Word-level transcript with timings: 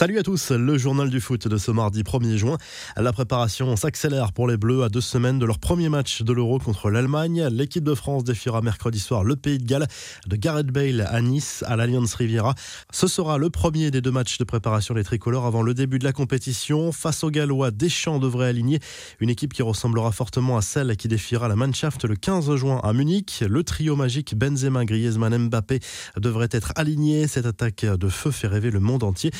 Salut 0.00 0.18
à 0.18 0.22
tous, 0.22 0.52
le 0.52 0.78
journal 0.78 1.10
du 1.10 1.20
foot 1.20 1.46
de 1.46 1.58
ce 1.58 1.70
mardi 1.70 2.02
1er 2.02 2.36
juin. 2.36 2.56
La 2.96 3.12
préparation 3.12 3.76
s'accélère 3.76 4.32
pour 4.32 4.48
les 4.48 4.56
Bleus 4.56 4.82
à 4.82 4.88
deux 4.88 5.02
semaines 5.02 5.38
de 5.38 5.44
leur 5.44 5.58
premier 5.58 5.90
match 5.90 6.22
de 6.22 6.32
l'Euro 6.32 6.58
contre 6.58 6.88
l'Allemagne. 6.88 7.46
L'équipe 7.52 7.84
de 7.84 7.94
France 7.94 8.24
défiera 8.24 8.62
mercredi 8.62 8.98
soir 8.98 9.24
le 9.24 9.36
Pays 9.36 9.58
de 9.58 9.66
Galles 9.66 9.86
de 10.26 10.36
Gareth 10.36 10.68
Bale 10.68 11.06
à 11.10 11.20
Nice 11.20 11.62
à 11.66 11.76
l'Alliance 11.76 12.14
Riviera. 12.14 12.54
Ce 12.90 13.08
sera 13.08 13.36
le 13.36 13.50
premier 13.50 13.90
des 13.90 14.00
deux 14.00 14.10
matchs 14.10 14.38
de 14.38 14.44
préparation 14.44 14.94
des 14.94 15.04
tricolores 15.04 15.44
avant 15.44 15.60
le 15.60 15.74
début 15.74 15.98
de 15.98 16.04
la 16.04 16.14
compétition. 16.14 16.92
Face 16.92 17.22
aux 17.22 17.30
Gallois, 17.30 17.70
Deschamps 17.70 18.20
devrait 18.20 18.48
aligner 18.48 18.78
une 19.20 19.28
équipe 19.28 19.52
qui 19.52 19.60
ressemblera 19.60 20.12
fortement 20.12 20.56
à 20.56 20.62
celle 20.62 20.96
qui 20.96 21.08
défiera 21.08 21.46
la 21.46 21.56
Mannschaft 21.56 22.06
le 22.06 22.16
15 22.16 22.56
juin 22.56 22.80
à 22.82 22.94
Munich. 22.94 23.44
Le 23.46 23.62
trio 23.64 23.96
magique 23.96 24.34
Benzema, 24.34 24.86
Griezmann, 24.86 25.36
Mbappé 25.36 25.80
devrait 26.16 26.48
être 26.52 26.72
aligné. 26.76 27.28
Cette 27.28 27.44
attaque 27.44 27.84
de 27.84 28.08
feu 28.08 28.30
fait 28.30 28.48
rêver 28.48 28.70
le 28.70 28.80
monde 28.80 29.04
entier. 29.04 29.30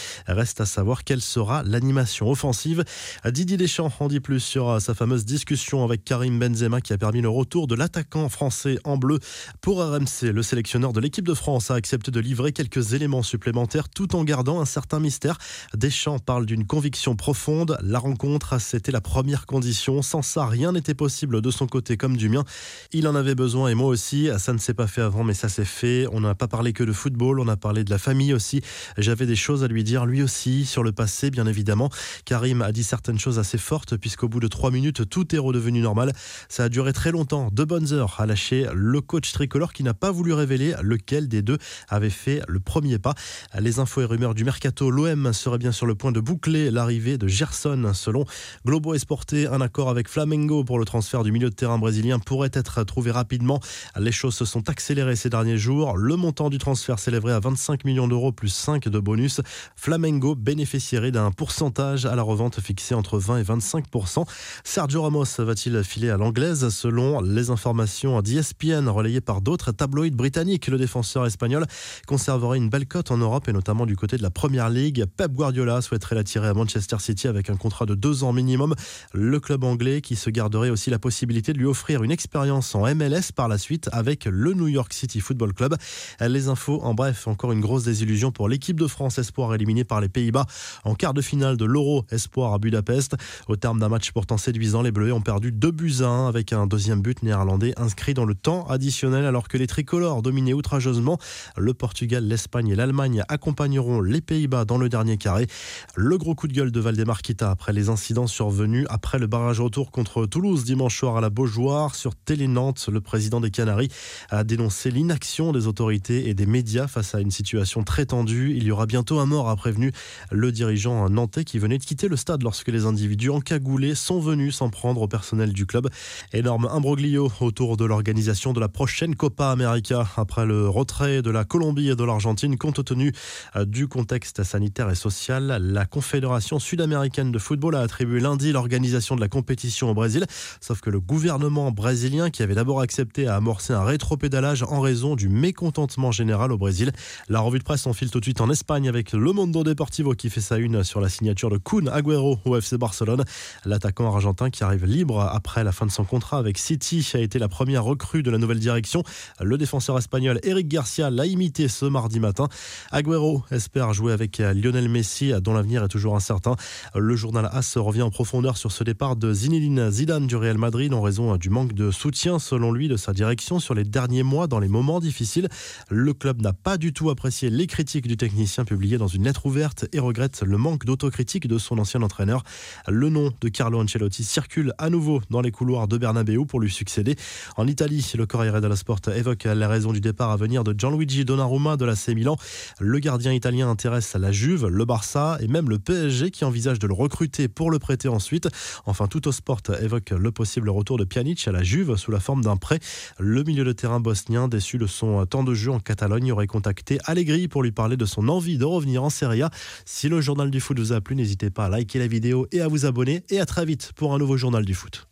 À 0.58 0.66
savoir 0.66 1.04
quelle 1.04 1.20
sera 1.20 1.62
l'animation 1.62 2.30
offensive. 2.30 2.84
Didier 3.24 3.56
Deschamps 3.56 3.92
en 4.00 4.08
dit 4.08 4.20
plus 4.20 4.40
sur 4.40 4.80
sa 4.80 4.94
fameuse 4.94 5.24
discussion 5.24 5.84
avec 5.84 6.04
Karim 6.04 6.38
Benzema 6.38 6.80
qui 6.80 6.92
a 6.92 6.98
permis 6.98 7.20
le 7.20 7.28
retour 7.28 7.66
de 7.66 7.74
l'attaquant 7.74 8.28
français 8.28 8.78
en 8.84 8.96
bleu. 8.96 9.18
Pour 9.60 9.82
RMC, 9.84 10.32
le 10.32 10.42
sélectionneur 10.42 10.92
de 10.92 11.00
l'équipe 11.00 11.26
de 11.26 11.34
France 11.34 11.70
a 11.70 11.74
accepté 11.74 12.10
de 12.10 12.20
livrer 12.20 12.52
quelques 12.52 12.94
éléments 12.94 13.22
supplémentaires 13.22 13.88
tout 13.88 14.16
en 14.16 14.24
gardant 14.24 14.60
un 14.60 14.64
certain 14.64 14.98
mystère. 15.00 15.36
Deschamps 15.74 16.18
parle 16.18 16.46
d'une 16.46 16.66
conviction 16.66 17.16
profonde. 17.16 17.76
La 17.82 17.98
rencontre, 17.98 18.58
c'était 18.58 18.92
la 18.92 19.02
première 19.02 19.44
condition. 19.44 20.00
Sans 20.00 20.22
ça, 20.22 20.46
rien 20.46 20.72
n'était 20.72 20.94
possible 20.94 21.42
de 21.42 21.50
son 21.50 21.66
côté 21.66 21.98
comme 21.98 22.16
du 22.16 22.28
mien. 22.28 22.44
Il 22.92 23.06
en 23.06 23.14
avait 23.14 23.34
besoin 23.34 23.68
et 23.68 23.74
moi 23.74 23.88
aussi. 23.88 24.30
Ça 24.38 24.54
ne 24.54 24.58
s'est 24.58 24.72
pas 24.72 24.86
fait 24.86 25.02
avant, 25.02 25.24
mais 25.24 25.34
ça 25.34 25.50
s'est 25.50 25.64
fait. 25.66 26.06
On 26.12 26.20
n'a 26.20 26.34
pas 26.34 26.48
parlé 26.48 26.72
que 26.72 26.84
de 26.84 26.92
football, 26.92 27.40
on 27.40 27.48
a 27.48 27.56
parlé 27.56 27.84
de 27.84 27.90
la 27.90 27.98
famille 27.98 28.32
aussi. 28.32 28.62
J'avais 28.96 29.26
des 29.26 29.36
choses 29.36 29.62
à 29.64 29.68
lui 29.68 29.84
dire, 29.84 30.06
lui 30.06 30.22
aussi 30.22 30.39
sur 30.40 30.82
le 30.82 30.92
passé, 30.92 31.30
bien 31.30 31.46
évidemment. 31.46 31.90
Karim 32.24 32.62
a 32.62 32.72
dit 32.72 32.82
certaines 32.82 33.18
choses 33.18 33.38
assez 33.38 33.58
fortes, 33.58 33.96
puisqu'au 33.96 34.26
bout 34.26 34.40
de 34.40 34.48
trois 34.48 34.70
minutes, 34.70 35.06
tout 35.08 35.34
est 35.34 35.38
redevenu 35.38 35.80
normal. 35.80 36.12
Ça 36.48 36.64
a 36.64 36.68
duré 36.70 36.94
très 36.94 37.10
longtemps, 37.10 37.50
deux 37.52 37.66
bonnes 37.66 37.92
heures, 37.92 38.16
à 38.18 38.24
lâcher 38.26 38.66
le 38.72 39.02
coach 39.02 39.32
tricolore 39.32 39.74
qui 39.74 39.82
n'a 39.82 39.92
pas 39.92 40.10
voulu 40.10 40.32
révéler 40.32 40.74
lequel 40.82 41.28
des 41.28 41.42
deux 41.42 41.58
avait 41.88 42.08
fait 42.10 42.40
le 42.48 42.58
premier 42.58 42.98
pas. 42.98 43.14
Les 43.58 43.80
infos 43.80 44.00
et 44.00 44.06
rumeurs 44.06 44.34
du 44.34 44.44
mercato, 44.44 44.90
l'OM 44.90 45.32
serait 45.34 45.58
bien 45.58 45.72
sur 45.72 45.84
le 45.84 45.94
point 45.94 46.10
de 46.10 46.20
boucler 46.20 46.70
l'arrivée 46.70 47.18
de 47.18 47.28
Gerson. 47.28 47.92
Selon 47.92 48.24
Globo 48.64 48.94
Esporté, 48.94 49.46
un 49.46 49.60
accord 49.60 49.90
avec 49.90 50.08
Flamengo 50.08 50.64
pour 50.64 50.78
le 50.78 50.86
transfert 50.86 51.22
du 51.22 51.32
milieu 51.32 51.50
de 51.50 51.54
terrain 51.54 51.78
brésilien 51.78 52.18
pourrait 52.18 52.50
être 52.54 52.82
trouvé 52.84 53.10
rapidement. 53.10 53.60
Les 53.98 54.12
choses 54.12 54.34
se 54.34 54.46
sont 54.46 54.70
accélérées 54.70 55.16
ces 55.16 55.28
derniers 55.28 55.58
jours. 55.58 55.98
Le 55.98 56.16
montant 56.16 56.48
du 56.48 56.56
transfert 56.56 56.98
s'élèverait 56.98 57.34
à 57.34 57.40
25 57.40 57.84
millions 57.84 58.08
d'euros 58.08 58.32
plus 58.32 58.48
5 58.48 58.88
de 58.88 58.98
bonus. 58.98 59.42
Flamengo 59.76 60.19
bénéficie 60.20 60.60
bénéficierait 60.60 61.10
d'un 61.10 61.30
pourcentage 61.30 62.04
à 62.06 62.14
la 62.14 62.22
revente 62.22 62.60
fixé 62.60 62.94
entre 62.94 63.18
20 63.18 63.38
et 63.38 63.42
25% 63.42 64.24
Sergio 64.62 65.02
Ramos 65.02 65.24
va-t-il 65.38 65.82
filer 65.82 66.10
à 66.10 66.16
l'anglaise? 66.16 66.68
Selon 66.68 67.20
les 67.22 67.50
informations 67.50 68.20
d'ESPN 68.20 68.88
relayées 68.88 69.22
par 69.22 69.40
d'autres 69.40 69.72
tabloïds 69.72 70.10
britanniques, 70.10 70.68
le 70.68 70.76
défenseur 70.76 71.24
espagnol 71.26 71.66
conserverait 72.06 72.58
une 72.58 72.68
belle 72.68 72.86
cote 72.86 73.10
en 73.10 73.16
Europe 73.16 73.48
et 73.48 73.52
notamment 73.52 73.86
du 73.86 73.96
côté 73.96 74.16
de 74.18 74.22
la 74.22 74.30
Première 74.30 74.68
Ligue. 74.68 75.06
Pep 75.16 75.32
Guardiola 75.32 75.80
souhaiterait 75.80 76.14
l'attirer 76.14 76.48
à 76.48 76.54
Manchester 76.54 76.96
City 76.98 77.26
avec 77.26 77.48
un 77.48 77.56
contrat 77.56 77.86
de 77.86 77.94
deux 77.94 78.22
ans 78.22 78.32
minimum. 78.32 78.74
Le 79.14 79.40
club 79.40 79.64
anglais 79.64 80.02
qui 80.02 80.16
se 80.16 80.28
garderait 80.28 80.70
aussi 80.70 80.90
la 80.90 80.98
possibilité 80.98 81.52
de 81.52 81.58
lui 81.58 81.66
offrir 81.66 82.02
une 82.02 82.10
expérience 82.12 82.74
en 82.74 82.82
MLS 82.94 83.32
par 83.34 83.48
la 83.48 83.56
suite 83.56 83.88
avec 83.92 84.26
le 84.26 84.52
New 84.52 84.68
York 84.68 84.92
City 84.92 85.20
Football 85.20 85.54
Club. 85.54 85.76
Les 86.20 86.48
infos, 86.48 86.80
en 86.82 86.94
bref, 86.94 87.26
encore 87.26 87.52
une 87.52 87.60
grosse 87.60 87.84
désillusion 87.84 88.30
pour 88.30 88.48
l'équipe 88.48 88.78
de 88.78 88.86
France 88.86 89.18
espoir 89.18 89.54
éliminée 89.54 89.84
par 89.84 90.00
les 90.00 90.09
Pays-Bas 90.10 90.46
en 90.84 90.94
quart 90.94 91.14
de 91.14 91.22
finale 91.22 91.56
de 91.56 91.64
l'Euro 91.64 92.04
Espoir 92.10 92.52
à 92.52 92.58
Budapest. 92.58 93.16
Au 93.48 93.56
terme 93.56 93.78
d'un 93.80 93.88
match 93.88 94.10
pourtant 94.12 94.36
séduisant, 94.36 94.82
les 94.82 94.92
Bleus 94.92 95.12
ont 95.12 95.20
perdu 95.20 95.52
2 95.52 95.70
buts 95.70 95.94
à 96.00 96.06
1 96.06 96.28
avec 96.28 96.52
un 96.52 96.66
deuxième 96.66 97.00
but 97.00 97.22
néerlandais 97.22 97.72
inscrit 97.76 98.14
dans 98.14 98.24
le 98.24 98.34
temps 98.34 98.66
additionnel 98.66 99.24
alors 99.24 99.48
que 99.48 99.56
les 99.56 99.66
tricolores 99.66 100.22
dominaient 100.22 100.52
outrageusement. 100.52 101.18
Le 101.56 101.74
Portugal, 101.74 102.26
l'Espagne 102.26 102.68
et 102.68 102.74
l'Allemagne 102.74 103.22
accompagneront 103.28 104.00
les 104.00 104.20
Pays-Bas 104.20 104.64
dans 104.64 104.78
le 104.78 104.88
dernier 104.88 105.16
carré. 105.16 105.46
Le 105.94 106.18
gros 106.18 106.34
coup 106.34 106.48
de 106.48 106.52
gueule 106.52 106.72
de 106.72 106.80
Valdemar 106.80 107.22
Kita 107.22 107.50
après 107.50 107.72
les 107.72 107.88
incidents 107.88 108.26
survenus 108.26 108.86
après 108.90 109.18
le 109.18 109.26
barrage 109.26 109.60
retour 109.60 109.90
contre 109.90 110.26
Toulouse 110.26 110.64
dimanche 110.64 110.98
soir 110.98 111.16
à 111.16 111.20
la 111.20 111.30
Beaujoire 111.30 111.94
sur 111.94 112.14
Télé 112.14 112.48
Nantes. 112.48 112.88
Le 112.90 113.00
président 113.00 113.40
des 113.40 113.50
Canaries 113.50 113.90
a 114.30 114.44
dénoncé 114.44 114.90
l'inaction 114.90 115.52
des 115.52 115.66
autorités 115.66 116.28
et 116.28 116.34
des 116.34 116.46
médias 116.46 116.86
face 116.86 117.14
à 117.14 117.20
une 117.20 117.30
situation 117.30 117.82
très 117.84 118.06
tendue. 118.06 118.54
Il 118.56 118.64
y 118.64 118.70
aura 118.70 118.86
bientôt 118.86 119.18
un 119.18 119.26
mort, 119.26 119.48
a 119.48 119.56
prévenu 119.56 119.92
le 120.30 120.52
dirigeant 120.52 121.08
nantais 121.08 121.44
qui 121.44 121.58
venait 121.58 121.78
de 121.78 121.84
quitter 121.84 122.08
le 122.08 122.16
stade 122.16 122.42
lorsque 122.42 122.68
les 122.68 122.84
individus 122.84 123.30
encagoulés 123.30 123.94
sont 123.94 124.20
venus 124.20 124.56
s'en 124.56 124.70
prendre 124.70 125.02
au 125.02 125.08
personnel 125.08 125.52
du 125.52 125.66
club. 125.66 125.88
Énorme 126.32 126.68
imbroglio 126.70 127.30
autour 127.40 127.76
de 127.76 127.84
l'organisation 127.84 128.52
de 128.52 128.60
la 128.60 128.68
prochaine 128.68 129.14
Copa 129.14 129.50
América 129.50 130.06
après 130.16 130.46
le 130.46 130.68
retrait 130.68 131.22
de 131.22 131.30
la 131.30 131.44
Colombie 131.44 131.90
et 131.90 131.96
de 131.96 132.04
l'Argentine 132.04 132.56
compte 132.56 132.84
tenu 132.84 133.12
euh, 133.56 133.64
du 133.64 133.88
contexte 133.88 134.42
sanitaire 134.42 134.90
et 134.90 134.94
social. 134.94 135.58
La 135.60 135.86
Confédération 135.86 136.58
sud-américaine 136.58 137.32
de 137.32 137.38
football 137.38 137.74
a 137.74 137.80
attribué 137.80 138.20
lundi 138.20 138.52
l'organisation 138.52 139.16
de 139.16 139.20
la 139.20 139.28
compétition 139.28 139.90
au 139.90 139.94
Brésil, 139.94 140.26
sauf 140.60 140.80
que 140.80 140.90
le 140.90 141.00
gouvernement 141.00 141.70
brésilien 141.70 142.30
qui 142.30 142.42
avait 142.42 142.54
d'abord 142.54 142.80
accepté 142.80 143.26
a 143.26 143.36
amorcé 143.36 143.72
un 143.72 143.84
rétropédalage 143.84 144.62
en 144.62 144.80
raison 144.80 145.16
du 145.16 145.28
mécontentement 145.28 146.12
général 146.12 146.52
au 146.52 146.58
Brésil. 146.58 146.92
La 147.28 147.40
revue 147.40 147.58
de 147.58 147.64
presse 147.64 147.86
enfile 147.86 148.10
tout 148.10 148.20
de 148.20 148.24
suite 148.24 148.40
en 148.40 148.50
Espagne 148.50 148.88
avec 148.88 149.12
Le 149.12 149.32
Mundo 149.32 149.64
Deportivo 149.64 149.89
qui 149.90 150.30
fait 150.30 150.40
sa 150.40 150.56
une 150.56 150.84
sur 150.84 151.00
la 151.00 151.08
signature 151.08 151.50
de 151.50 151.58
Kun 151.58 151.88
Agüero 151.88 152.38
au 152.44 152.56
FC 152.56 152.78
Barcelone. 152.78 153.24
L'attaquant 153.64 154.06
argentin 154.06 154.48
qui 154.48 154.62
arrive 154.62 154.84
libre 154.84 155.20
après 155.20 155.64
la 155.64 155.72
fin 155.72 155.84
de 155.84 155.90
son 155.90 156.04
contrat 156.04 156.38
avec 156.38 156.58
City 156.58 157.06
a 157.14 157.18
été 157.18 157.40
la 157.40 157.48
première 157.48 157.82
recrue 157.82 158.22
de 158.22 158.30
la 158.30 158.38
nouvelle 158.38 158.60
direction. 158.60 159.02
Le 159.40 159.58
défenseur 159.58 159.98
espagnol 159.98 160.38
Eric 160.44 160.68
Garcia 160.68 161.10
l'a 161.10 161.26
imité 161.26 161.66
ce 161.66 161.86
mardi 161.86 162.20
matin. 162.20 162.46
Agüero 162.92 163.42
espère 163.50 163.92
jouer 163.92 164.12
avec 164.12 164.38
Lionel 164.38 164.88
Messi 164.88 165.32
dont 165.42 165.54
l'avenir 165.54 165.82
est 165.82 165.88
toujours 165.88 166.14
incertain. 166.14 166.54
Le 166.94 167.16
journal 167.16 167.48
AS 167.50 167.76
revient 167.76 168.02
en 168.02 168.10
profondeur 168.10 168.56
sur 168.56 168.70
ce 168.70 168.84
départ 168.84 169.16
de 169.16 169.32
Zinedine 169.32 169.90
Zidane 169.90 170.28
du 170.28 170.36
Real 170.36 170.56
Madrid 170.56 170.94
en 170.94 171.02
raison 171.02 171.36
du 171.36 171.50
manque 171.50 171.72
de 171.72 171.90
soutien 171.90 172.38
selon 172.38 172.70
lui 172.70 172.86
de 172.86 172.96
sa 172.96 173.12
direction 173.12 173.58
sur 173.58 173.74
les 173.74 173.84
derniers 173.84 174.22
mois 174.22 174.46
dans 174.46 174.60
les 174.60 174.68
moments 174.68 175.00
difficiles. 175.00 175.48
Le 175.88 176.14
club 176.14 176.40
n'a 176.42 176.52
pas 176.52 176.78
du 176.78 176.92
tout 176.92 177.10
apprécié 177.10 177.50
les 177.50 177.66
critiques 177.66 178.06
du 178.06 178.16
technicien 178.16 178.64
publiées 178.64 178.96
dans 178.96 179.08
une 179.08 179.24
lettre 179.24 179.46
ouverte 179.46 179.79
et 179.92 179.98
regrette 179.98 180.42
le 180.42 180.56
manque 180.56 180.84
d'autocritique 180.84 181.46
de 181.46 181.58
son 181.58 181.78
ancien 181.78 182.02
entraîneur. 182.02 182.42
Le 182.88 183.08
nom 183.08 183.32
de 183.40 183.48
Carlo 183.48 183.80
Ancelotti 183.80 184.24
circule 184.24 184.72
à 184.78 184.90
nouveau 184.90 185.20
dans 185.30 185.40
les 185.40 185.50
couloirs 185.50 185.88
de 185.88 185.98
Bernabeu 185.98 186.44
pour 186.44 186.60
lui 186.60 186.70
succéder. 186.70 187.16
En 187.56 187.66
Italie, 187.66 188.12
le 188.16 188.26
Corriere 188.26 188.60
dello 188.60 188.76
Sport 188.76 189.00
évoque 189.14 189.44
la 189.44 189.68
raison 189.68 189.92
du 189.92 190.00
départ 190.00 190.30
à 190.30 190.36
venir 190.36 190.64
de 190.64 190.74
Gianluigi 190.78 191.24
Donnarumma 191.24 191.76
de 191.76 191.84
la 191.84 191.96
C 191.96 192.14
Milan. 192.14 192.36
Le 192.78 192.98
gardien 192.98 193.32
italien 193.32 193.68
intéresse 193.68 194.14
la 194.14 194.32
Juve, 194.32 194.66
le 194.66 194.84
Barça 194.84 195.38
et 195.40 195.48
même 195.48 195.68
le 195.68 195.78
PSG 195.78 196.30
qui 196.30 196.44
envisage 196.44 196.78
de 196.78 196.86
le 196.86 196.94
recruter 196.94 197.48
pour 197.48 197.70
le 197.70 197.78
prêter 197.78 198.08
ensuite. 198.08 198.48
Enfin, 198.86 199.06
tout 199.06 199.28
au 199.28 199.32
sport 199.32 199.60
évoque 199.80 200.10
le 200.10 200.30
possible 200.30 200.70
retour 200.70 200.98
de 200.98 201.04
Pjanic 201.04 201.46
à 201.48 201.52
la 201.52 201.62
Juve 201.62 201.96
sous 201.96 202.10
la 202.10 202.20
forme 202.20 202.42
d'un 202.42 202.56
prêt. 202.56 202.78
Le 203.18 203.42
milieu 203.42 203.64
de 203.64 203.72
terrain 203.72 204.00
bosnien, 204.00 204.48
déçu 204.48 204.78
de 204.78 204.86
son 204.86 205.24
temps 205.26 205.44
de 205.44 205.54
jeu 205.54 205.70
en 205.70 205.80
Catalogne, 205.80 206.32
aurait 206.32 206.46
contacté 206.46 206.98
Allegri 207.04 207.48
pour 207.48 207.62
lui 207.62 207.72
parler 207.72 207.96
de 207.96 208.04
son 208.04 208.28
envie 208.28 208.58
de 208.58 208.64
revenir 208.64 209.02
en 209.02 209.10
Serie 209.10 209.42
A. 209.42 209.50
Si 209.84 210.08
le 210.08 210.20
journal 210.20 210.50
du 210.50 210.60
foot 210.60 210.78
vous 210.78 210.92
a 210.92 211.00
plu, 211.00 211.16
n'hésitez 211.16 211.50
pas 211.50 211.66
à 211.66 211.68
liker 211.68 211.98
la 211.98 212.06
vidéo 212.06 212.46
et 212.52 212.60
à 212.60 212.68
vous 212.68 212.86
abonner. 212.86 213.22
Et 213.30 213.40
à 213.40 213.46
très 213.46 213.64
vite 213.64 213.92
pour 213.94 214.14
un 214.14 214.18
nouveau 214.18 214.36
journal 214.36 214.64
du 214.64 214.74
foot. 214.74 215.06